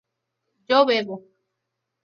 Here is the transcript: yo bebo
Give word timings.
yo 0.69 0.79
bebo 0.87 1.15